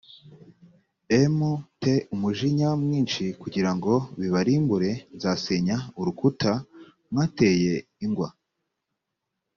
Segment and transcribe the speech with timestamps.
[1.35, 1.37] m
[1.81, 6.51] te umujinya mwinshi kugira ngo bibarimbure nzasenya urukuta
[7.11, 7.73] mwateye
[8.05, 8.29] ingwa